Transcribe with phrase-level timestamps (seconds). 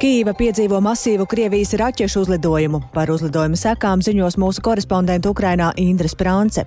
[0.00, 2.78] Kīva piedzīvo masīvu Krievijas raķešu uzlidojumu.
[2.94, 6.64] Par uzlidojumu sekām ziņos mūsu korespondenta Ukrainā Indra Sprānce.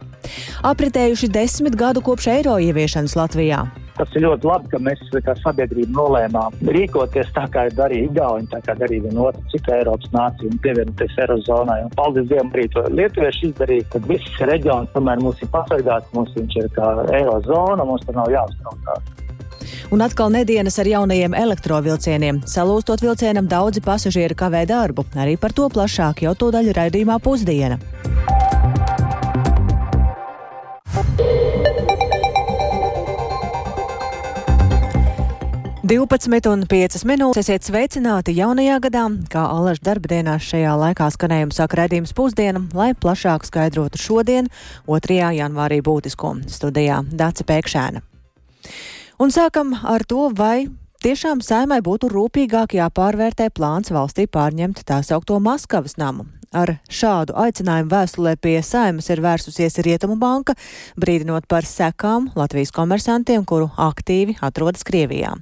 [0.69, 3.63] Apritējuši desmit gadu kopš eiro ieviešanas Latvijā.
[3.97, 8.61] Tas ir ļoti labi, ka mēs kā sabiedrība nolēmām rīkoties tā, kā darīja Igauni, tā
[8.65, 11.79] kā darīja viena otra cita Eiropas nācija un pievienoties Eirozonai.
[11.87, 16.37] Un paldies Dievam, arī to lietuvieši izdarīja, kad viss reģions tomēr mums ir pasargāts, mums
[16.37, 19.22] viņš ir kā Eirozona, mums tur nav jāuztraucās.
[19.93, 22.43] Un atkal nedēļas ar jaunajiem elektrovilcieniem.
[22.49, 25.07] Salūstot vilcienam, daudzi pasažieri kavē darbu.
[25.15, 27.79] Arī par to plašāk jau to daļu raidījumā pusdiena.
[35.83, 37.41] 12,5 minūtes.
[37.43, 42.93] Esiet sveicināti jaunajā gadā, kā Alaša darba dienās šajā laikā skanējuma saka raidījums pusdiena, lai
[42.95, 44.47] plašāk skaidrotu šodien,
[44.87, 45.19] 2.
[45.35, 47.99] janvārī būtisko studijā Dāca Pēkšēna.
[49.23, 50.65] Un sākam ar to, vai
[50.99, 56.25] tiešām saimai būtu rūpīgāk jāpārvērtē plāns valstī pārņemt tā saukto Maskavas namu.
[56.53, 60.53] Ar šādu aicinājumu vēstulē pie saimas ir vērsusies Rietumu banka,
[60.99, 65.33] brīdinot par sekām Latvijas komersantiem, kuru aktīvi atrodas Krievijā.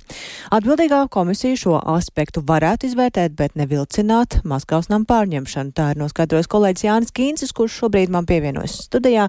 [0.55, 5.75] Atbildīgā komisija šo aspektu varētu izvērtēt, bet nevilcināt Maskavas nam pārņemšanu.
[5.75, 9.27] Tā ir noskaidrojis kolēģis Jānis Kīncis, kurš šobrīd man pievienojas studijā.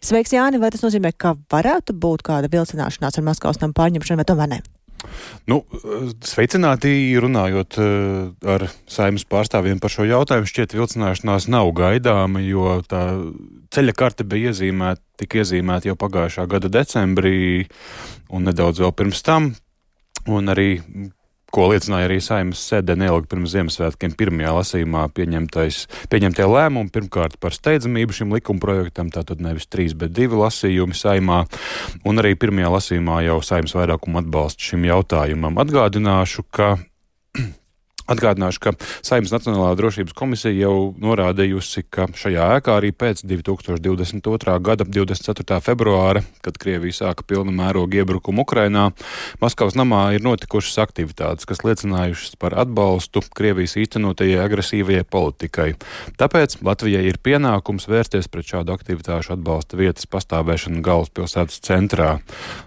[0.00, 4.28] Sveiks, Jāni, vai tas nozīmē, ka varētu būt kāda vilcināšanās ar Maskavas nam pārņemšanu vai
[4.32, 4.64] tomēr ne?
[5.48, 5.62] Nu,
[6.24, 6.90] sveicināti
[7.22, 10.48] runājot eh, ar saimnes pārstāvjiem par šo jautājumu.
[10.50, 13.04] Šķiet, vilcināšanās nav gaidāma, jo tā
[13.74, 17.38] ceļa karte bija iezīmēta, tika iezīmēta jau pagājušā gada decembrī
[18.28, 19.52] un nedaudz vēl pirms tam.
[20.28, 20.70] Un arī
[21.54, 26.92] ko liecināja arī saimnes sēdē neilgi pirms Ziemassvētkiem pirmajā lasījumā pieņemtie lēmumi.
[26.94, 31.44] Pirmkārt par steidzamību šim likumprojektam, tātad nevis trīs, bet divi lasījumi saimā,
[32.08, 35.58] un arī pirmajā lasījumā jau saimnes vairākumu atbalstu šim jautājumam.
[35.64, 36.76] Atgādināšu, ka
[38.08, 38.72] Atgādināšu, ka
[39.04, 44.54] Saimnes Nacionālā drošības komisija jau norādījusi, ka šajā ēkā arī pēc 2022.
[44.64, 45.58] gada 24.
[45.64, 48.86] februāra, kad Krievija sāka pilna mēroga iebrukumu Ukrainā,
[49.42, 55.68] Maskavas namā ir notikušas aktivitātes, kas liecinājušas par atbalstu Krievijas īstenotajai agresīvajai politikai.
[56.16, 62.14] Tāpēc Latvijai ir pienākums vērsties pret šādu aktivitāšu atbalsta vietas pastāvēšanu galvaspilsētas centrā.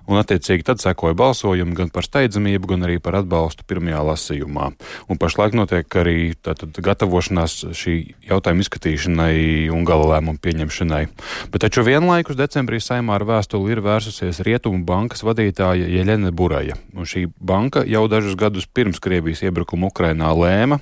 [0.05, 4.71] Un, attiecīgi, tad sekoja balsojumi gan par steidzamību, gan arī par atbalstu pirmajā lasījumā.
[5.09, 7.93] Un par pašlaik notiek arī tātad, gatavošanās šī
[8.27, 11.05] jautājuma izskatīšanai un gala lēmumu pieņemšanai.
[11.53, 16.75] Bet taču vienlaikus decembrī saimā ar vēstuli ir vērsusies Rietumu bankas vadītāja Jeļena Buraja.
[16.91, 20.81] Un šī banka jau dažus gadus pirms Krievijas iebrukuma Ukrainā lēma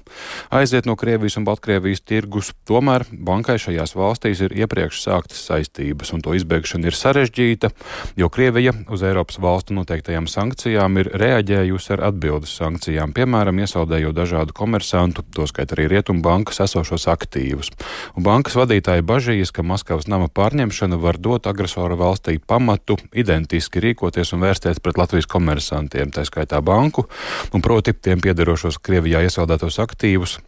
[0.49, 2.49] aiziet no Krievijas un Baltkrievijas tirgus.
[2.65, 7.69] Tomēr bankai šajās valstīs ir iepriekš sāktas saistības, un to izbēgšana ir sarežģīta,
[8.17, 14.38] jo Krievija uz Eiropas valstu noteiktajām sankcijām ir reaģējusi ar atbildes sankcijām, piemēram, iesaldējot dažādu
[14.39, 17.71] dažādu komersantu, tostarp arī Rietumbankas esošos aktīvus.
[18.15, 24.33] Un bankas vadītāji bažīs, ka Maskavas nama pārņemšana var dot agresora valstī pamatu identiski rīkoties
[24.33, 27.07] un vērsties pret Latvijas komersantiem, tā skaitā banku,
[27.53, 30.39] un proti tiem piederošos Krievijā iesaldētos aktīvus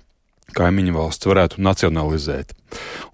[0.56, 2.56] kaimiņu valsts varētu nacionalizēt.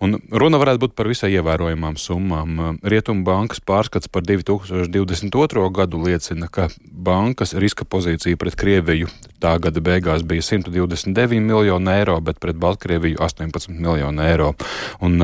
[0.03, 2.79] Un runa varētu būt par visai ievērojamām summām.
[2.83, 5.67] Rietumu bankas pārskats par 2022.
[5.73, 9.09] gadu liecina, ka bankas riska pozīcija pret Krieviju
[9.41, 14.53] tā gada beigās bija 129 miljoni eiro, bet pret Baltkrieviju 18 miljoni eiro.
[15.01, 15.21] Un,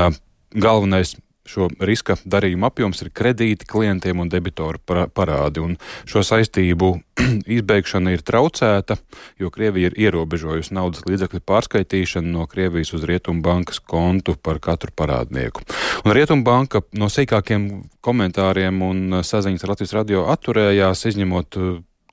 [0.54, 1.16] galvenais
[1.48, 5.64] šo riska darījuma apjoms ir kredīti klientiem un debitoru parādi.
[5.64, 5.76] Un
[6.10, 6.94] šo saistību
[7.58, 8.98] izbeigšana ir traucēta,
[9.42, 14.94] jo Krievija ir ierobežojusi naudas līdzekļu pārskaitīšanu no Krievijas uz Rietumu bankas kontu par katru
[14.96, 15.66] parādnieku.
[16.04, 17.70] Un Rietumu banka no sīkākiem
[18.04, 21.60] komentāriem un saziņas Latvijas radio atturējās, izņemot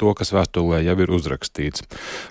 [0.01, 1.85] to, kas vēstulē jau ir uzrakstīts.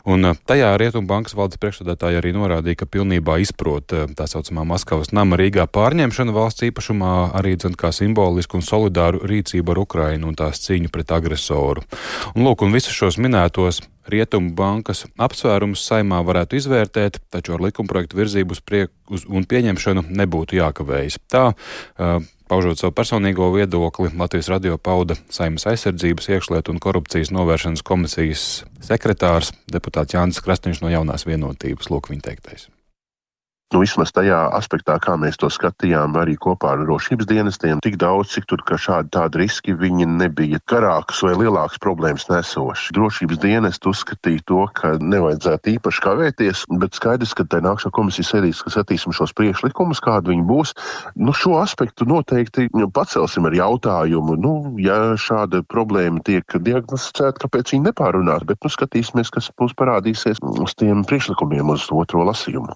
[0.10, 5.68] Un tajā Rietumbankas valdes priekšstādātāja arī norādīja, ka pilnībā izprot tā saucamā Maskavas nama Rīgā
[5.70, 10.92] pārņemšanu valsts īpašumā arī dzen kā simbolisku un solidāru rīcību ar Ukrainu un tās cīņu
[10.94, 11.86] pret agresoru.
[12.36, 18.18] Un lūk, un visus šos minētos Rietumu bankas apsvērumus saimā varētu izvērtēt, taču ar likumprojektu
[18.18, 21.20] virzību uz priekšu un pieņemšanu nebūtu jākavējas.
[21.30, 27.86] Tā, uh, Paužot savu personīgo viedokli, Latvijas radio pauda Saimnes aizsardzības, iekšlietu un korupcijas novēršanas
[27.86, 28.48] komisijas
[28.82, 31.94] sekretārs deputāts Jānis Krasniņš no jaunās vienotības.
[31.94, 32.66] Lūk, viņa teiktais.
[33.74, 38.34] Nu, vismaz tajā aspektā, kā mēs to skatījām arī kopā ar drošības dienestiem, tik daudz,
[38.34, 39.76] cik tur šādi tādi riski
[40.10, 42.94] nebija garāks vai lielāks problēmas nesoši.
[42.98, 48.64] Drošības dienesti uzskatīja to, ka nevajadzētu īpaši kavēties, bet skaidrs, ka tai nākšā komisija sēdīs,
[48.64, 50.74] ka skatīsim šos priekšlikumus, kādi viņi būs.
[51.20, 57.90] Nu, šo aspektu noteikti pacelsim ar jautājumu, nu, ja šāda problēma tiek diagnosticēta, kāpēc viņi
[57.92, 62.76] nepārunās, bet nu, skatīsimies, kas mums parādīsies uz tiem priekšlikumiem uz otro lasījumu.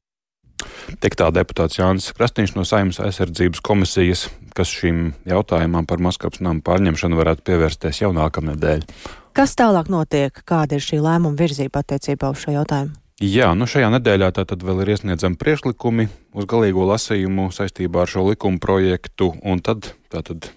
[1.03, 6.63] Tik tā deputāts Jānis Krastīņš no Saimnes aizsardzības komisijas, kas šīm jautājumam par Maskavas namu
[6.65, 8.87] pārņemšanu varētu pievērsties jau nākamnedēļ.
[9.33, 10.43] Kas tālāk notiek?
[10.45, 12.93] Kāda ir šī lēmuma virzība attiecībā uz šo jautājumu?
[13.23, 18.25] Jā, nu šajā nedēļā tātad vēl ir iesniedzami priekšlikumi uz galīgo lasījumu saistībā ar šo
[18.27, 20.49] likuma projektu, un tad tātad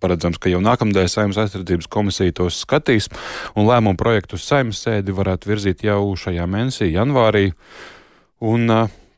[0.00, 3.10] paredzams, ka jau nākamnedēļ Saimnes aizsardzības komisija tos skatīs,
[3.58, 7.50] un lēmumu projektu uz Saimnes sēdi varētu virzīt jau šajā mēnesī, janvārī.
[8.40, 8.70] Un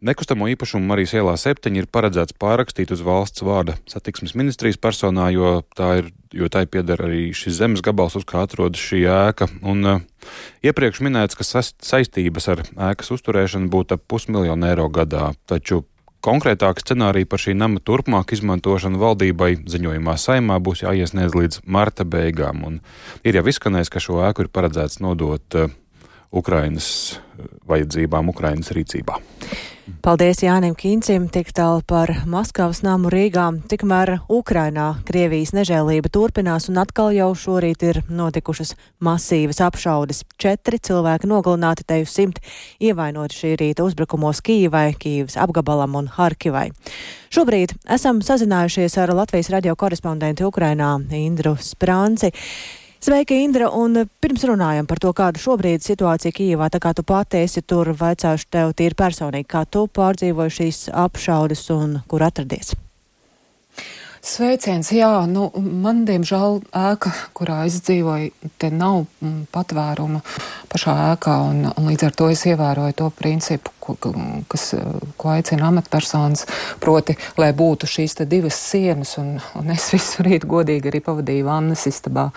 [0.03, 5.61] Nekustamo īpašumu Marijas ielā 7 ir paredzēts pārrakstīt uz valsts vārda satiksmes ministrijas personā, jo
[5.79, 9.47] tā ir, jo tai pieder arī šis zemes gabals, uz kā atrodas šī ēka.
[9.63, 10.03] Un uh,
[10.67, 15.85] iepriekš minēts, ka saistības ar ēkas uzturēšanu būtu ap pusmiljonu eiro gadā, taču
[16.23, 22.63] Konkrētāk scenārija par šī nama turpmāk izmantošanu valdībai ziņojumā saimā būs jāiesniedz līdz marta beigām.
[22.63, 22.77] Un
[23.27, 25.73] ir jau izskanējis, ka šo ēku ir paredzēts nodot uh,
[26.33, 29.21] Ukrainas uh, vajadzībām, Ukrainas rīcībā.
[30.03, 33.49] Paldies Jānim Kīncim, tik tālu par Maskavas namu Rīgā.
[33.71, 40.23] Tikmēr Ukrainā Krievijas nežēlība turpinās un atkal jau šorīt ir notikušas masīvas apšaudes.
[40.43, 42.39] Četri cilvēki nogalināti, te jau simt
[42.83, 46.69] ievainoti šī rīta uzbrukumos Kīvai, Kīvas apgabalam un Harkivai.
[47.35, 52.31] Šobrīd esam sazinājušies ar Latvijas radio korespondentu Ukrainā Indru Sprānci.
[53.03, 57.41] Sveika, Indra, un pirms runājam par to, kāda šobrīd situācija Kijivā, tā kā tu pati
[57.43, 62.77] esi tur, vaicāšu tev tīri personīgi, kā tu pārdzīvoji šīs apšaudes un kur atradies?
[64.23, 70.23] Sveiciens, jā, nu, man diemžēl ēka, kurā es dzīvoju, te nav mm, patvēruma
[70.71, 73.97] pašā ēkā, un, un līdz ar to es ievēroju to principu, ko,
[74.51, 74.69] kas,
[75.19, 76.47] ko aicina amatpersonas,
[76.83, 81.87] proti, lai būtu šīs divas sienas, un, un es visu rītu godīgi arī pavadīju vannas
[81.91, 82.29] istabā,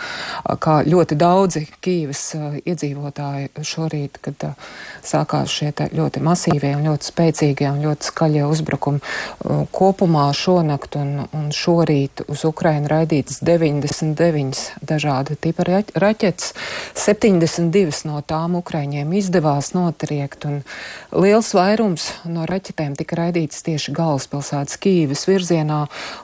[0.65, 2.24] kā ļoti daudzi Kīvas
[2.65, 4.47] iedzīvotāji šorīt, kad
[5.06, 11.51] sākās šie ļoti masīvie un ļoti spēcīgie un ļoti skaļie uzbrukumi kopumā šonakt un, un
[11.53, 16.53] šo šorīt uz Ukrainu raidītas 99 dažāda tipa raķetes.
[16.95, 20.62] 72 no tām Ukraiņiem izdevās notriekt, un
[21.35, 25.81] liels vairums no raķetēm tika raidītas tieši galvaspilsētas Kīvas virzienā,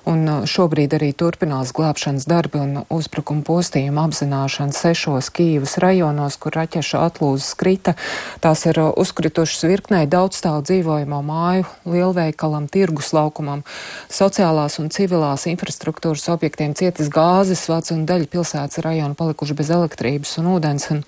[0.08, 6.56] un uh, šobrīd arī turpinās glābšanas darbi un uzbrukuma postījuma apzināšana sešos Kīvas rajonos, kur
[6.56, 7.96] raķešu atlūzas krita.
[8.40, 13.66] Tās ir uh, uzkritušas virknē daudzstāvu dzīvojamo māju, lielveikalam, tirgus laukumam,
[14.08, 20.38] sociālās un civilās infrastruktūras objektiem cietas gāzes vats un daļa pilsētas rajona palikuši bez elektrības
[20.40, 20.88] un ūdens.
[20.96, 21.04] Un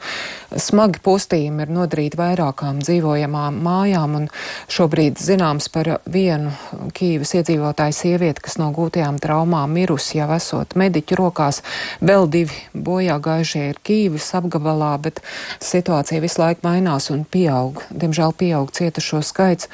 [0.60, 4.28] smagi postījumi ir nodarīti vairākām dzīvojamām mājām, un
[4.72, 6.52] šobrīd zināms par vienu
[6.98, 11.62] Kīvas iedzīvotāju sievieti, kas no gūtajām traumām mirusi jau esot mediķu rokās.
[12.02, 15.22] Vēl divi bojā gājušie ir Kīvas apgabalā, bet
[15.64, 17.84] situācija visu laiku mainās un pieaug.
[17.90, 19.70] Diemžēl pieaug cietušo skaits.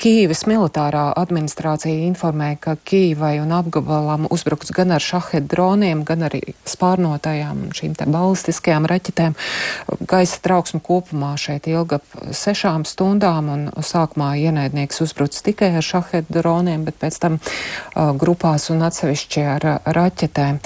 [0.00, 6.42] Kīvas militārā administrācija informē, ka Kīvai un apgabalam uzbrukts gan ar šahed droniem, gan arī
[6.68, 9.36] spārnotajām šīm te balistiskajām raķetēm.
[10.10, 16.25] Gaisa trauksme kopumā šeit ilga ap sešām stundām, un sākumā ienaidnieks uzbrucis tikai ar šahed
[16.29, 20.59] droniem, bet pēc tam uh, grupās un atsevišķi ar uh, raķetēm.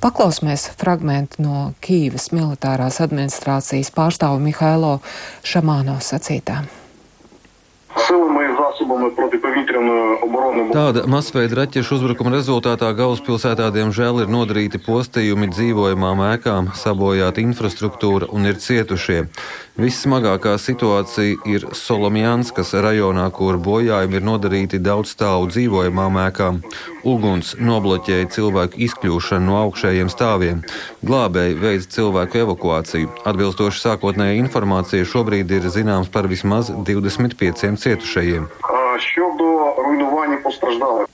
[0.00, 5.00] Paklausmies fragmentu no Kīvas militārās administrācijas pārstāvu Mihailo
[5.42, 6.70] Šamāno sacītām.
[8.06, 15.48] Силами і засобами протиповітряної оборони Tāda masveida raķešu uzbrukuma rezultātā galvaspilsētā diemžēl ir nodarīti postījumi
[15.50, 19.24] dzīvojamām ēkām, sabojāta infrastruktūra un ir cietušie.
[19.80, 26.62] Vissmagākā situācija ir Solomjānskas rajonā, kur bojājumi ir nodarīti daudz stāvu dzīvojamām ēkām.
[27.02, 30.62] Uguns nobloķēja cilvēku izkļūšanu no augšējiem stāviem.
[31.02, 33.10] Glābēji veids cilvēku evakuāciju.
[33.26, 38.46] Atbilstoši sākotnējai informācijai šobrīd ir zināms par vismaz 25 cietušajiem.
[38.98, 41.06] щодо руйнування постраждалих.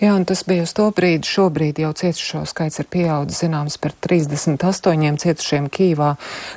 [0.00, 1.28] Jā, un tas bija uz to brīdi.
[1.28, 6.14] Šobrīd jau cietušo skaits ir pieaudzis zināms par 38 cietušiem Kīvā.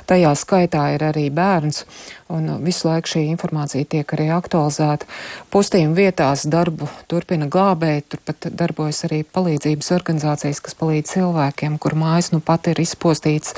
[0.08, 1.84] Tajā skaitā ir arī bērns
[2.29, 5.07] un visu laiku šī informācija tiek arī aktualizēta.
[5.49, 12.29] Postījuma vietās darbu turpina glābēt, turpat darbojas arī palīdzības organizācijas, kas palīdz cilvēkiem, kur mājas
[12.35, 13.55] nu pat ir izpostīts.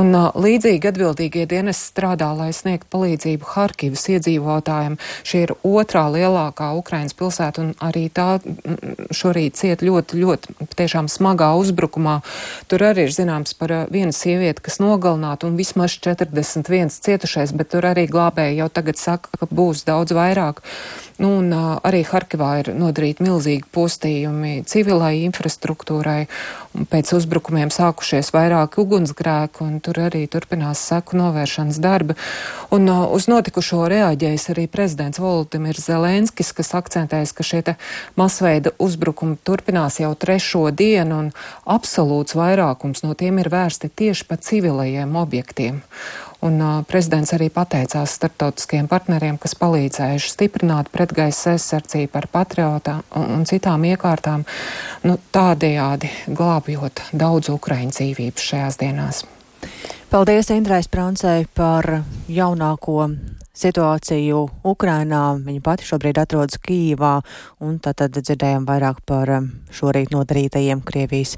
[0.00, 4.98] Un līdzīgi atbildīgie dienas strādā, lai sniegtu palīdzību Harkivas iedzīvotājiem.
[5.24, 8.36] Šī ir otrā lielākā Ukrainas pilsēta, un arī tā
[9.16, 12.20] šorīt ciet ļoti, ļoti tiešām smagā uzbrukumā.
[12.68, 17.88] Tur arī ir zināms par vienu sievieti, kas nogalināta, un vismaz 41 cietušais, bet tur
[17.88, 20.62] arī glābēji jau tagad saka, ka būs daudz vairāk.
[21.20, 26.22] Nu, un arī Harkivā ir nodarīti milzīgi postījumi civilai infrastruktūrai,
[26.72, 32.16] un pēc uzbrukumiem sākušies vairāki ugunsgrēki, un tur arī turpinās seku novēršanas darbi.
[32.72, 37.76] Un uz notikušo reaģējis arī prezidents Volodimirs Zelenskis, kas akcentējas, ka šie
[38.16, 41.30] masveida uzbrukumi turpinās jau trešo dienu, un
[41.68, 45.84] absolūts vairākums no tiem ir vērsti tieši pa civilajiem objektiem.
[46.46, 53.26] Un uh, prezidents arī pateicās starptautiskiem partneriem, kas palīdzējuši stiprināt pretgaisa aizsardzību ar patriotām un,
[53.36, 54.46] un citām iekārtām,
[55.04, 59.24] nu, tādējādi glābjot daudz ukraiņu dzīvības šajās dienās.
[60.10, 63.04] Paldies Indrai Sprancei par jaunāko
[63.60, 65.22] situāciju Ukrainā.
[65.44, 67.12] Viņa pati šobrīd atrodas Kīvā,
[67.64, 71.36] un tad, tad dzirdējām vairāk par um, šorīt nodarītajiem Krievijas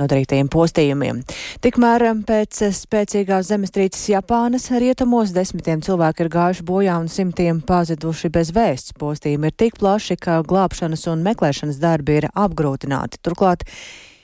[0.00, 1.22] nodarītajiem postījumiem.
[1.64, 8.32] Tikmēr um, pēc spēcīgās zemestrīces Japānas rietumos desmitiem cilvēki ir gājuši bojā un simtiem pazuduši
[8.34, 8.96] bez vēsts.
[9.00, 13.22] Postījumi ir tik plaši, ka glābšanas un meklēšanas darbi ir apgrūtināti.
[13.24, 13.66] Turklāt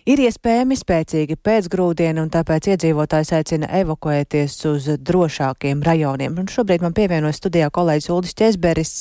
[0.07, 6.39] ir iespējami spēcīgi pēcgrūdieni, un tāpēc iedzīvotājs aicina evakuēties uz drošākiem rajoniem.
[6.41, 8.95] Un šobrīd man pievienojas studijā kolēģis Uldis Česberis,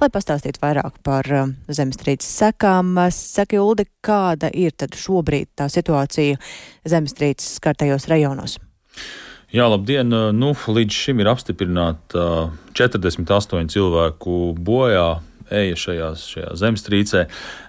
[0.00, 2.96] lai pastāstītu vairāk par um, zemestrīces sekām.
[3.12, 6.40] Saka, Uldi, kāda ir tad šobrīd tā situācija
[6.88, 8.58] zemestrīces skartajos rajonos?
[9.54, 10.10] Jā, labdien!
[10.34, 15.08] Nu, līdz šim ir apstiprināta 48 cilvēku bojā
[15.50, 17.24] eja šajās, šajā zemestrīcē.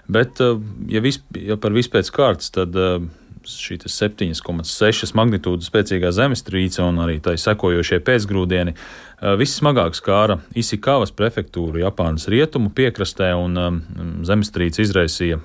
[0.08, 0.58] Bet, eh,
[0.88, 3.00] ja, vis, ja par vispēc kārtas, tad eh,
[3.48, 11.82] šī 7,6 magnitūdas spēcīgā zemestrīce un arī tai sekojošie pēcgrūdieni eh, vissmagāk skāra Isikavas prefektūru
[11.84, 15.40] Japānas rietumu piekrastē, un zemestrīce izraisīja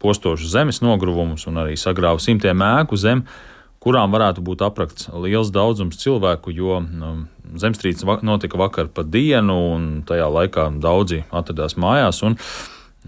[0.00, 3.24] postošus zemes nogruvumus un arī sagrāva simtiem ēku zem
[3.80, 7.12] kurām varētu būt aprakts liels daudzums cilvēku, jo nu,
[7.60, 12.20] zemestrīce notika vakar pa dienu, un tajā laikā daudzi atradās mājās.
[12.26, 12.36] Un,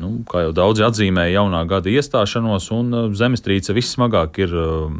[0.00, 4.98] nu, kā jau daudzi atzīmēja, jaunā gada iestāšanos, un uh, zemestrīce vissmagāk ir um,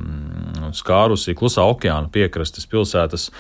[0.77, 3.31] skārusi klusā okeāna piekrastes pilsētas.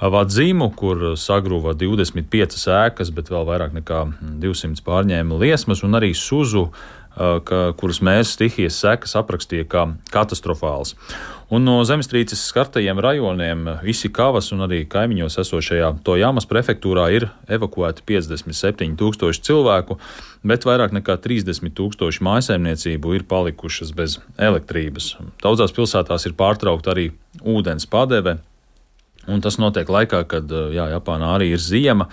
[0.00, 3.98] Vadzīmu, kur sagruva 25 ēkas, bet vēl vairāk nekā
[4.40, 9.84] 200 pārņēma liesmas, un arī Suzu, uh, ka, kuras mēs stihijas sekas aprakstīja kā
[10.14, 10.94] katastrofāls.
[11.50, 18.94] Un no zemestrīces skartajiem rajoniem Isikavas un arī kaimiņos esošajā Tojamas prefektūrā ir evakuēti 57
[19.00, 19.98] tūkstoši cilvēku,
[20.46, 25.16] bet vairāk nekā 30 tūkstoši mājsaimniecību ir palikušas bez elektrības.
[25.42, 27.10] Daudzās pilsētās ir pārtraukta arī
[27.42, 28.38] ūdens padeve,
[29.26, 32.06] un tas notiek laikā, kad jā, Japānā arī ir ziema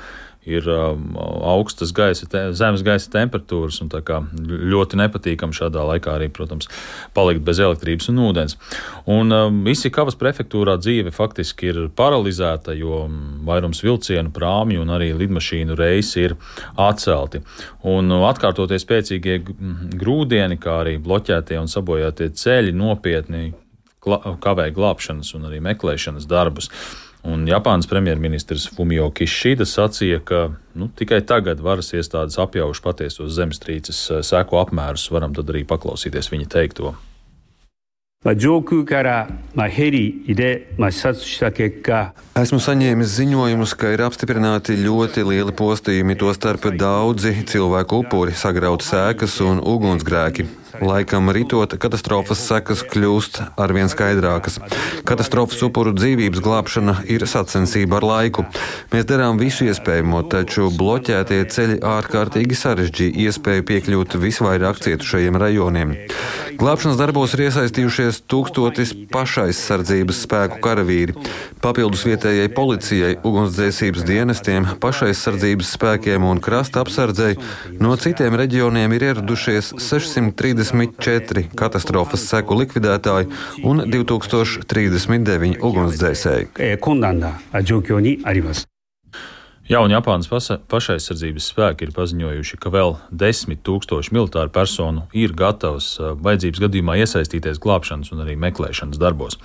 [0.47, 3.91] ir um, augstas gaisa, te, zemes gaisa temperatūras, un
[4.71, 6.69] ļoti nepatīkami šādā laikā arī, protams,
[7.17, 8.57] palikt bez elektrības un ūdens.
[9.11, 15.11] Un um, Isikavas prefektūrā dzīve faktiski ir paralizēta, jo um, vairums vilcienu, prāmju un arī
[15.17, 16.37] lidmašīnu reisi ir
[16.79, 17.43] atcelti.
[17.87, 19.41] Un atkārtoties spēcīgie
[19.99, 23.51] grūdieni, kā arī bloķētie un sabojātie ceļi nopietni
[24.43, 26.71] kavē glābšanas un arī meklēšanas darbus.
[27.26, 30.40] Un Japānas premjerministrs Fumio Kishida sacīja, ka
[30.74, 35.06] nu, tikai tagad varas iestādes apjauš patiesos zemestrīces eh, sēku apmērus.
[35.14, 36.94] Varam tad arī paklausīties viņa teikto.
[38.24, 39.26] 上空から
[39.68, 49.40] ヘリで視察した結果 Esmu saņēmis ziņojumus, ka ir apstiprināti ļoti lieli postījumi, tostarp daudzi cilvēku upuri, sagrautas ēkas
[49.42, 50.46] un ugunsgrēki.
[50.81, 54.59] Laikam ritot, katastrofas sekas kļūst arvien skaidrākas.
[55.07, 58.43] Katastrofas upuru dzīvības glābšana ir sacensība ar laiku.
[58.91, 65.95] Mēs darām visu iespējamo, taču bloķētie ceļi ārkārtīgi sarežģīja iespēju piekļūt visvairāk cietušajiem rajoniem.
[66.57, 71.15] Glābšanas darbos ir iesaistījušies tūkstotis pašaizsardzības spēku karavīri.
[71.63, 77.35] Papildus vietējai policijai, ugunsdzēsības dienestiem, pašaizsardzības spēkiem un krasta apsardzei
[77.81, 83.29] no citiem reģioniem ir ieradušies 630 34 katastrofas seku likvidētāji
[83.67, 86.49] un 2039 ugunsdzēsēji.
[89.67, 90.29] Jā, un Japānas
[90.71, 97.59] pašaizsardzības spēki ir paziņojuši, ka vēl desmit tūkstoši militāru personu ir gatavas vajadzības gadījumā iesaistīties
[97.59, 99.35] glābšanas un arī meklēšanas darbos.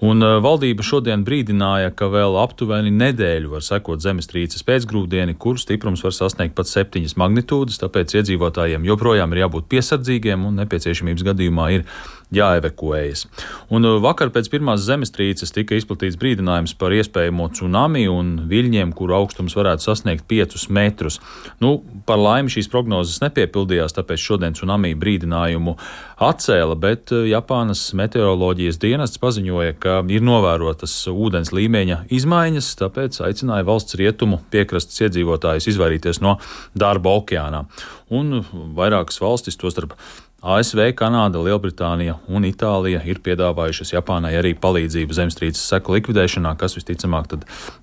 [0.00, 6.14] Un valdība šodien brīdināja, ka vēl aptuveni nedēļu var sekot zemestrīces pēcgrūdieni, kur stiprums var
[6.16, 11.84] sasniegt pat septiņas magnitūdas, tāpēc iedzīvotājiem joprojām ir jābūt piesardzīgiem un nepieciešamības gadījumā ir
[12.34, 13.24] jāevakuējas.
[13.74, 19.16] Un uh, vakar pēc pirmās zemestrīces tika izplatīts brīdinājums par iespējamo tsunami un viļņiem, kuru
[19.18, 21.18] augstums varētu sasniegt 5 metrus.
[21.62, 25.76] Nu, par laimi šīs prognozes nepiepildījās, tāpēc šodien tsunami brīdinājumu
[26.22, 33.66] atcēla, bet uh, Japānas meteoroloģijas dienests paziņoja, ka ir novērotas ūdens līmeņa izmaiņas, tāpēc aicināja
[33.66, 36.38] valsts rietumu piekrastes iedzīvotājus izvairīties no
[36.78, 37.66] darba okeānā.
[38.10, 38.40] Un
[38.74, 39.94] vairākas valstis, tostarp
[40.40, 47.28] ASV, Kanāda, Lielbritānija un Itālija ir piedāvājušas Japānai arī palīdzību zemestrīces seku likvidēšanā, kas visticamāk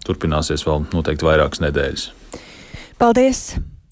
[0.08, 2.08] turpināsies vēl noteikti vairākas nedēļas.
[2.98, 3.44] Paldies!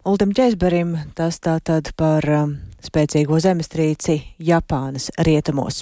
[0.05, 5.81] Ultim Česberim tas tātad par um, spēcīgo zemestrīci Japānas rietumos.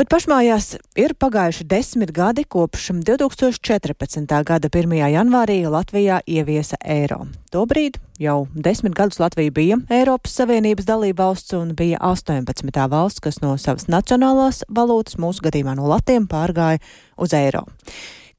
[0.00, 4.30] Bet pašmājās ir pagājuši desmit gadi kopš 2014.
[4.48, 4.94] gada 1.
[4.96, 7.26] janvārī Latvijā ieviesa eiro.
[7.52, 12.80] Tobrīd jau desmit gadus Latvija bija Eiropas Savienības dalība valsts un bija 18.
[12.88, 16.80] valsts, kas no savas nacionālās valūtas, mūsu gadījumā no latiem, pārgāja
[17.20, 17.66] uz eiro.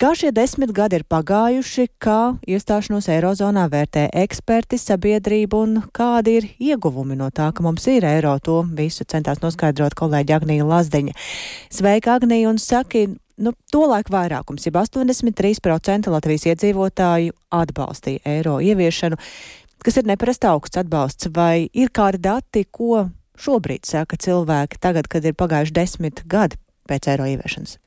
[0.02, 6.48] Kā šie desmit gadi ir pagājuši, kā iestāšanos Eirozonā vērtē eksperti, sabiedrība un kādi ir
[6.58, 11.14] ieguvumi no tā, ka mums ir eiro, to visu centās noskaidrot kolēģi Agnija Lazdeņa.
[11.78, 13.04] Sveika, Agnija, un saki,
[13.46, 19.22] nu, tolaik vairākums, jeb 83% Latvijas iedzīvotāju atbalstīja eiro ieviešanu,
[19.86, 23.06] kas ir neparasti augsts atbalsts, vai ir kādi dati, ko
[23.38, 26.58] šobrīd saka cilvēki tagad, kad ir pagājuši desmit gadi
[26.90, 27.78] pēc eiro ieviešanas?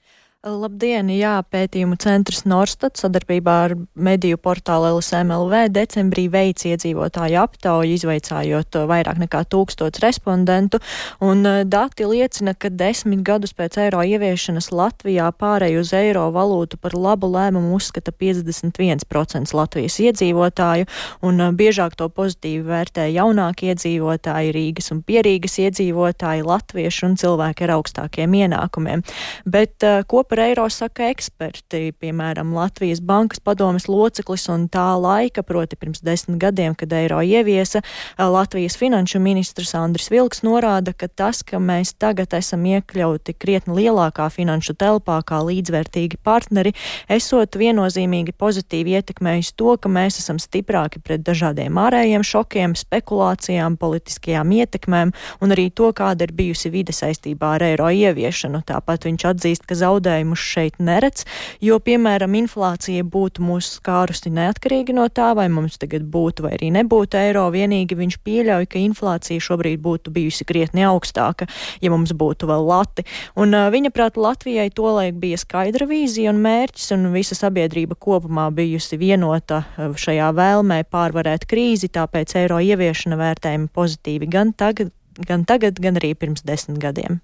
[0.45, 1.09] Labdien!
[1.09, 9.23] Jā, pētījumu centrs Norstat sadarbībā ar mediju portālu LSMLV decembrī veic iedzīvotāju aptauju, izveicājot vairāk
[9.23, 10.83] nekā tūkstots respondentu,
[11.25, 16.77] un eh, dati liecina, ka desmit gadus pēc eiro ieviešanas Latvijā pārēju uz eiro valūtu
[16.77, 20.91] par labu lēmumu uzskata 51% Latvijas iedzīvotāju,
[21.25, 27.65] un eh, biežāk to pozitīvi vērtē jaunākie iedzīvotāji, Rīgas un Pierīgas iedzīvotāji, latvieši un cilvēki
[27.65, 29.09] ar augstākiem ienākumiem.
[29.49, 35.45] Bet, eh, kopā par eiro saka eksperti, piemēram, Latvijas bankas padomes loceklis un tā laika,
[35.47, 37.85] proti pirms desmit gadiem, kad eiro ieviesa,
[38.19, 44.27] Latvijas finanšu ministrs Andris Vilks norāda, ka tas, ka mēs tagad esam iekļauti krietni lielākā
[44.35, 46.75] finanšu telpā kā līdzvērtīgi partneri,
[47.07, 54.51] esot viennozīmīgi pozitīvi ietekmējis to, ka mēs esam stiprāki pret dažādiem ārējiem šokiem, spekulācijām, politiskajām
[54.59, 58.65] ietekmēm un arī to, kāda ir bijusi vide saistībā ar eiro ieviešanu.
[58.67, 61.25] Tāpat viņš atzīst, ka zaudējumi problēmu šeit neredz,
[61.61, 66.71] jo, piemēram, inflācija būtu mūs skārusi neatkarīgi no tā, vai mums tagad būtu vai arī
[66.73, 71.47] nebūtu eiro, vienīgi viņš pieļauj, ka inflācija šobrīd būtu bijusi krietni augstāka,
[71.81, 73.05] ja mums būtu vēl lati.
[73.37, 78.51] Un uh, viņa prāt Latvijai tolaik bija skaidra vīzija un mērķis, un visa sabiedrība kopumā
[78.55, 84.93] bijusi vienota šajā vēlmē pārvarēt krīzi, tāpēc eiro ieviešana vērtējumi pozitīvi gan tagad,
[85.29, 87.21] gan tagad, gan arī pirms desmit gadiem.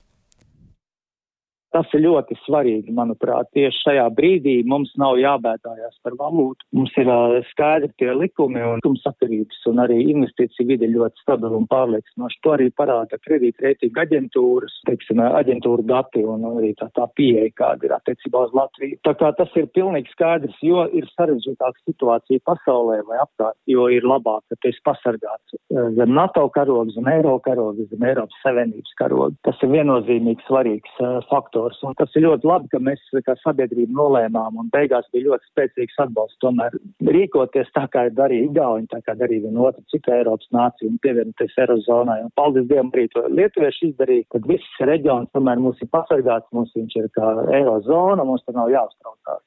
[1.74, 3.46] Tas ir ļoti svarīgi, manuprāt.
[3.54, 6.66] Tieši šajā brīdī mums nav jābētājās par valūtu.
[6.74, 7.10] Mums ir
[7.52, 12.40] skaidri tie likumi un likumsakarības un arī investīcija vide ļoti stabila un pārliecinoša.
[12.42, 17.94] To arī parāda kredītreitinga aģentūras, teiksim, aģentūra dati un arī tā, tā pieeja, kāda ir
[18.00, 18.98] attiecībā uz Latviju.
[19.06, 24.08] Tā kā tas ir pilnīgi skaidrs, jo ir sarežģītāka situācija pasaulē vai apkārt, jo ir
[24.10, 29.38] labāk, ka tu esi pasargāts zem NATO karoga, zem Eiro karoga, zem Eiropas Savienības karoga.
[29.46, 30.98] Tas ir viennozīmīgi svarīgs
[31.30, 31.82] faktors faktors.
[31.82, 35.98] Un tas ir ļoti labi, ka mēs kā sabiedrība nolēmām un beigās bija ļoti spēcīgs
[36.04, 36.38] atbalsts.
[36.40, 40.90] Tomēr rīkoties tā, kā ir darīja Igauni, tā kā darīja viena otra cita Eiropas nācija
[40.90, 42.22] un pievienoties Eirozonai.
[42.24, 46.74] Un paldies Dievam, arī to lietuvieši izdarīja, kad viss reģions tomēr mūs ir pasargāts, mums
[46.76, 49.44] viņš ir kā Eirozona, mums tur nav jāuztraucās.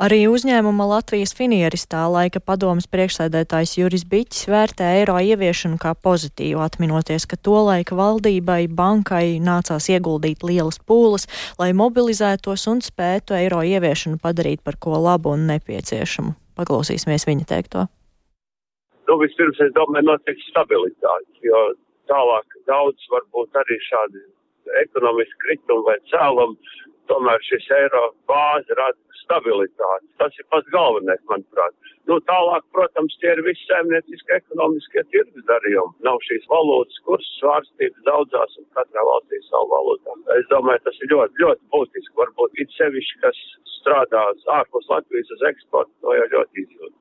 [0.00, 6.62] Arī uzņēmuma Latvijas finieris tā laika padomas priekšsēdētājs Juris Biķis vērtē eiro ieviešanu kā pozitīvu,
[6.64, 11.28] atminoties, ka to laika valdībai, bankai nācās ieguldīt lielas pūles,
[11.60, 16.32] lai mobilizētos un spētu eiro ieviešanu padarīt par ko labu un nepieciešamu.
[16.56, 17.84] Paklausīsimies viņa teikto.
[19.04, 21.60] Nu, vispirms es domāju, notiek stabilitāte, jo
[22.08, 24.24] tālāk daudz varbūt arī šādi
[24.86, 26.74] ekonomiski kritumi vai cēlumi,
[27.12, 30.08] tomēr šis eiro bāze rada stabilitāti.
[30.22, 31.76] Tas ir pats galvenais, manuprāt.
[32.10, 35.96] Nu, tālāk, protams, tie ir visi saimnieciskie ekonomiskie tirgus darījumi.
[36.06, 40.16] Nav šīs valūtas kursu svārstības daudzās un katrā valstī savu valūtā.
[40.38, 42.16] Es domāju, tas ir ļoti, ļoti būtiski.
[42.22, 43.44] Varbūt it sevišķi, kas
[43.80, 44.24] strādā
[44.60, 46.99] ārpus Latvijas uz eksportu, to jau ļoti izjūt.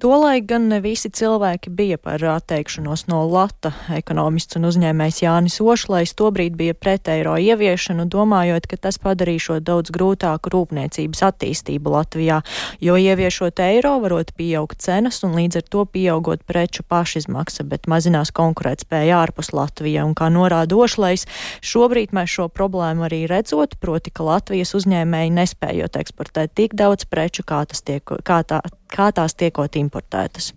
[0.00, 3.74] Tolaik gan ne visi cilvēki bija par atteikšanos no lata.
[3.92, 9.92] Ekonomists un uzņēmējs Jānis Ošlais tobrīd bija pret eiro ieviešanu, domājot, ka tas padarīšot daudz
[9.92, 12.40] grūtāku rūpniecības attīstību Latvijā,
[12.80, 18.32] jo ieviešot eiro varot pieaugt cenas un līdz ar to pieaugot preču pašizmaksa, bet mazinās
[18.32, 20.08] konkurētspēja ārpus Latvija.
[20.08, 21.28] Un kā norāda Ošlais,
[21.60, 27.44] šobrīd mēs šo problēmu arī redzot, proti, ka Latvijas uzņēmēji nespējot eksportēt tik daudz preču,
[27.44, 30.52] kā, tiek, kā, tā, kā tās tiekot importētas?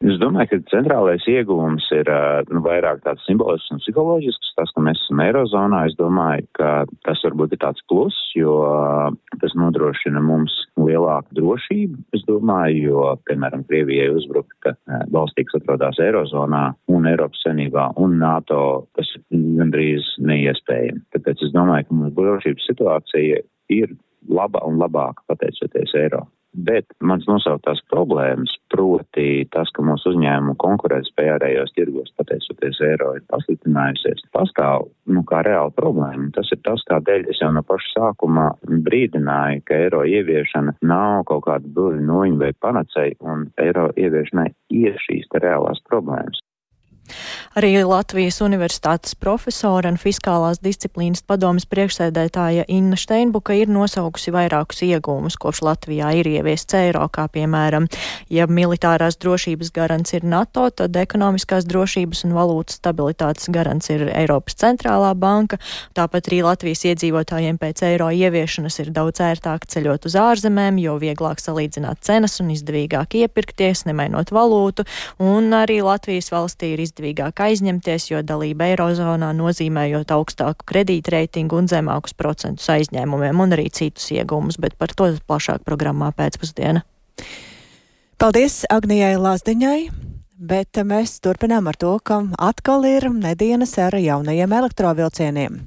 [0.00, 2.08] Es domāju, ka centrālais ieguvums ir
[2.48, 4.54] nu, vairāk tāds simbolisks un psiholoģisks.
[4.56, 6.70] Tas, ka mēs esam Eirozonā, es domāju, ka
[7.04, 8.54] tas varbūt ir tāds plus, jo
[9.42, 12.00] tas nodrošina mums lielāku drošību.
[12.16, 14.72] Es domāju, jo, piemēram, Krievijai uzbrukt, ka
[15.12, 18.62] valstī, kas atrodas Eirozonā un Eiropas Savienībā un NATO,
[18.96, 21.04] tas ir gandrīz neiespējami.
[21.12, 23.44] Tāpēc es domāju, ka mums drošības situācija
[23.76, 23.96] ir
[24.32, 26.24] laba un labāka pateicoties Eiro.
[26.50, 33.22] Bet mans nosauktās problēmas, proti tas, ka mūsu uzņēmumu konkurētspēja ārējos tirgos, pateicoties eiro, ir
[33.30, 36.32] pasliktinājusies, pastāv nu, kā reāla problēma.
[36.34, 41.46] Tas ir tas, kādēļ es jau no paša sākuma brīdināju, ka eiro ieviešana nav kaut
[41.46, 46.42] kāda burļu noņa vai panacei, un eiro ieviešanai ir šīs reālās problēmas.
[47.58, 55.34] Arī Latvijas Universitātes profesora un fiskālās disciplīnas padomas priekšsēdētāja Inna Steinbuka ir nosaukusi vairākus iegūmus,
[55.40, 57.88] kopš Latvijā ir ieviests eiro, kā piemēram,
[58.30, 64.54] ja militārās drošības garants ir NATO, tad ekonomiskās drošības un valūtas stabilitātes garants ir Eiropas
[64.62, 65.58] centrālā banka.
[65.98, 71.42] Tāpat arī Latvijas iedzīvotājiem pēc eiro ieviešanas ir daudz ērtāk ceļot uz ārzemēm, jo vieglāk
[71.42, 74.86] salīdzināt cenas un izdevīgāk iepirkties, nemainot valūtu,
[75.18, 82.14] un arī Latvijas valstī ir izdevīgāk aizņemties, jo dalība Eirozonā nozīmējot augstāku kredītreitingu un zemākus
[82.14, 86.84] procentus aizņēmumiem un arī citus iegūmus, bet par to plašāk programmā pēcpusdiena.
[88.20, 89.80] Paldies Agnijai Lazdiņai!
[90.40, 95.58] Bet mēs turpinām ar to, ka atkal ir nedienas ar jaunajiem elektrovilcieniem.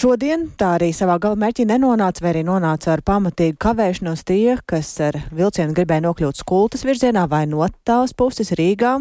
[0.00, 5.18] Šodien tā arī savā galamērķī nenonāca, vai arī nonāca ar pamatīgu kavēšanos tie, kas ar
[5.36, 8.94] vilcienu gribēja nokļūt skultas virzienā vai no tās puses Rīgā.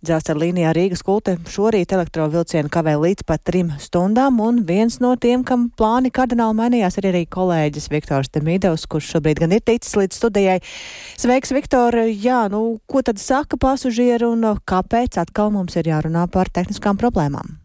[0.00, 5.44] Dzelzceļa līnijā Rīgas kulte šorīt elektrovilcienu kavē līdz pat trim stundām, un viens no tiem,
[5.44, 10.22] kam plāni kardināli mainījās, ir arī kolēģis Viktors Demidovs, kurš šobrīd gan ir ticis līdz
[10.24, 10.60] studijai.
[11.20, 12.00] Sveiks, Viktor!
[12.08, 17.59] Jā, nu, ko tad saka pasažieri un kāpēc atkal mums ir jārunā par tehniskām problēmām?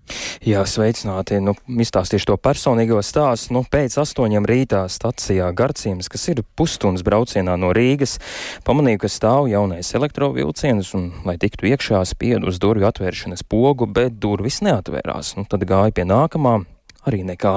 [0.45, 1.39] Jā, sveicināti.
[1.41, 3.55] Nu, izstāstīšu to personīgo stāstu.
[3.55, 8.19] Nu, pēc astoņiem rītā stacijā Garciems, kas ir pusstundas braucienā no Rīgas,
[8.67, 14.19] pamanīju, ka stāv jaunais elektrovilciens un, lai tiktu iekšā, spiedu uz durvju atvēršanas pogu, bet
[14.21, 15.35] durvis neatvērās.
[15.39, 16.59] Nu, tad gāju pie nākamā
[17.05, 17.55] arī nekā.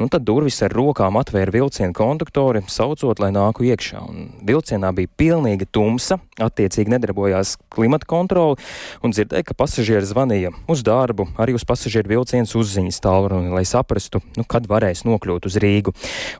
[0.00, 4.02] Nu, tad durvis ar rokām atvēra vilciena konduktori, saucot, lai nāku iekšā.
[4.08, 8.58] Un vilcienā bija pilnīga tumsa, attiecīgi nedarbojās klimata kontrole,
[9.04, 14.22] un dzirdēju, ka pasažieri zvanīja uz darbu, arī uz pasažieru vilciens uzziņas tālruni, lai saprastu,
[14.38, 15.94] nu, kad varēs nokļūt uz Rīgu.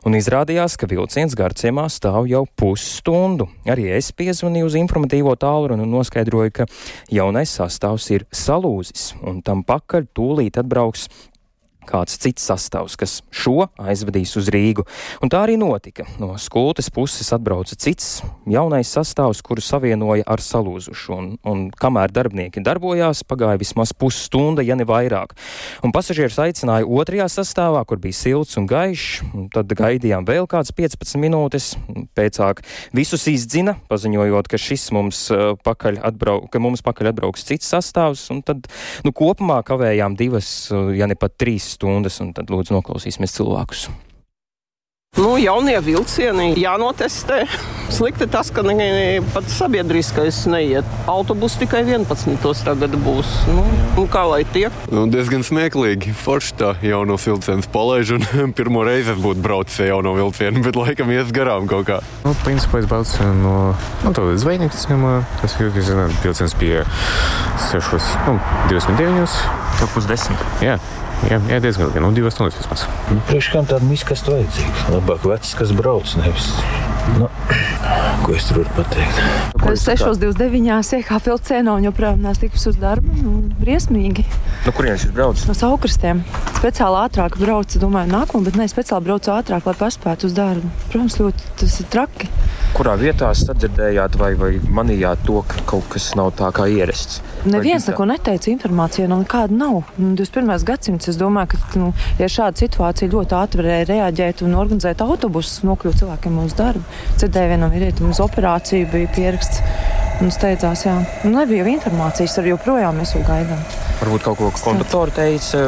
[0.07, 3.49] Un izrādījās, ka vilciens Garciemā stāv jau pusstundu.
[3.69, 6.69] Arī es piezvanīju uz informatīvo tālruni un noskaidroju, ka
[7.13, 11.09] jaunais sastāvs ir salūzis, un tam pakaļ tūlīt atbrauks
[11.87, 14.85] kāds cits sastāvs, kas šo aizvedīs uz Rīgu.
[15.23, 16.05] Un tā arī notika.
[16.21, 21.15] No skultes puses atbrauca cits jaunais sastāvs, kuru savienoja ar salūzušu.
[21.15, 25.35] Un, un kamēr darbinieki darbojās, pagāja vismaz pusstunda, ja ne vairāk.
[25.85, 29.23] Un pasažieris aicināja otrajā sastāvā, kur bija silts un gaišs.
[29.35, 31.73] Un tad gaidījām vēl kāds 15 minūtes.
[32.15, 32.61] Pēcāk
[32.95, 38.27] visus izdzina, paziņojot, ka šis mums uh, pakaļ, atbrau, ka mums pakaļ atbrauks cits sastāvs.
[38.33, 38.69] Un tad
[39.05, 43.87] nu, kopumā kavējām divas, uh, ja ne pat trīs stundas, un tad lūdzu noklausīsimies cilvēkus.
[45.15, 47.45] Nu, jaunie vilcieni jānotestē.
[47.87, 50.87] Slikti tas, ka ne, ne, pat sabiedriskais neiet.
[51.07, 52.35] Autobus tikai 11.
[52.65, 53.29] tagad būs.
[53.47, 53.63] Nu,
[53.95, 54.75] nu, kā lai tiek?
[54.91, 56.11] Nu, diezgan smieklīgi.
[56.19, 58.11] Forši tā jauno vilcienu palaiž.
[58.59, 62.01] Pirmo reizi es būtu braucis ar jauno vilcienu, bet laikam ies garām kaut kā.
[62.27, 63.55] Nu, principā es braucu no
[64.03, 65.21] nu, zvejnieka ciemā.
[65.39, 65.71] Tas ir,
[66.25, 66.83] vilciens pie
[67.71, 68.35] 6, nu,
[68.67, 69.39] 29.
[69.79, 70.47] Tur pusdesmit.
[70.65, 70.75] Jā.
[71.25, 72.01] Jā, jā diezgan labi.
[72.03, 72.85] Nu, divas stundas vismaz.
[73.09, 74.89] Nu, Priekš kam tāda miska vajadzīga?
[74.93, 76.51] Labāk vecs, kas brauc, nevis.
[77.15, 77.27] Nu,
[78.25, 79.19] ko es tur varu pateikt?
[79.71, 80.99] Es 6.29.
[80.99, 83.13] iekāpu vilcienā un joprojām neesmu tikus uz darbu.
[83.21, 84.25] Nu, briesmīgi.
[84.65, 85.45] No kurienes jūs braucat?
[85.49, 86.21] No saukrastiem.
[86.59, 90.71] Speciāli ātrāk braucu, domāju, nākamā, bet ne speciāli braucu ātrāk, lai paspētu uz darbu.
[90.89, 92.29] Protams, ļoti tas ir traki.
[92.75, 97.21] Kurā vietā sadzirdējāt vai, vai manījāt to, ka kaut kas nav tā kā ierasts?
[97.47, 99.81] Neviens neko neteica, informācija no nekāda nav.
[99.97, 100.49] 21.
[100.49, 105.03] Nu, gadsimts, es domāju, ka nu, ja šāda situācija ļoti ātri varēja reaģēt un organizēt
[105.05, 106.83] autobusus, nokļūt cilvēkiem uz darbu.
[107.15, 109.63] Dzirdēju vienam vīrietim uz operāciju bija pieraksts.
[110.23, 110.93] Un steidzās, jā.
[111.25, 113.65] Nu, nebija jau informācijas, arī joprojām mēs vēl gaidām.
[113.99, 115.63] Varbūt kaut ko konduktori teica,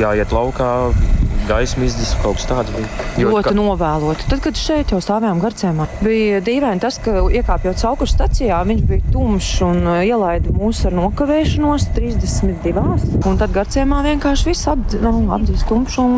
[0.00, 0.70] jāiet laukā,
[1.48, 2.72] gaismu izdzis kaut kas tāds.
[3.20, 3.54] Ļoti ka...
[3.56, 4.28] novēloti.
[4.30, 9.12] Tad, kad šeit jau stāvējām garcēmā, bija dīvaini tas, ka iekāpjot saukušu stacijā, viņš bija
[9.14, 12.86] tumšs un uh, ielaida mūs ar nokavēšanos 32.
[13.26, 16.08] Un tad garcēmā vienkārši viss apdz, nu, apdzīs tumšu.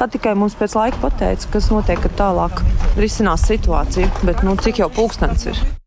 [0.00, 2.64] Tad tikai mums pēc laika pateica, kas notiek, kad tālāk
[3.00, 4.10] risinās situācija.
[4.24, 5.79] Bet nu, cik jau pulkstens ir?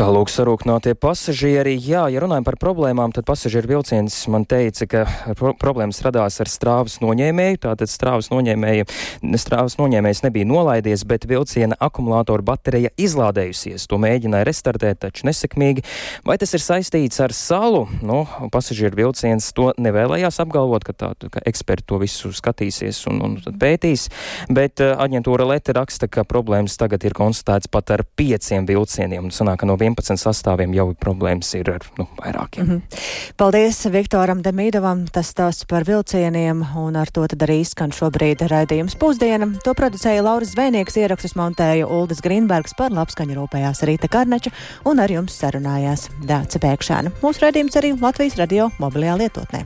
[0.00, 1.74] Tālūk, sarūknātie pasažieri.
[1.76, 5.02] Jā, ja runājam par problēmām, tad pasažieru vilciens man teica, ka
[5.36, 7.60] pro problēmas radās ar strāvas noņēmēju.
[7.66, 8.86] Tātad strāvas, noņēmēja,
[9.42, 13.84] strāvas noņēmējs nebija nolaidies, bet vilciena akumulātora baterija izlādējusies.
[13.90, 15.84] To mēģināja restartēt, taču nesekmīgi.
[16.24, 17.84] Vai tas ir saistīts ar salu?
[18.00, 18.22] Nu,
[18.54, 24.08] pasažieru vilciens to nevēlējās apgalvot, ka, tā, ka eksperti to visu skatīsies un, un pētīs,
[24.48, 29.28] bet uh, aģentūra Lete raksta, ka problēmas tagad ir konstatēts pat ar pieciem vilcieniem.
[29.28, 32.64] Un sanāk, ka no 11 sastāviem jau problēmas ir ar nu, vairākiem.
[32.64, 33.34] Mm -hmm.
[33.36, 35.06] Paldies Viktoram Demīdovam.
[35.12, 39.46] Tas stāsts par vilcieniem, un ar to tad arī skan šobrīd raidījums pusdiena.
[39.64, 44.50] To producēja Lauris Zvēnieks, ierakstus montēja Uldis Grīnbergs par labskaņu rūpējās Rīta Karneča
[44.84, 47.10] un ar jums sarunājās Dāca Pēkšēna.
[47.22, 49.64] Mūsu raidījums arī Latvijas radio mobilajā lietotnē.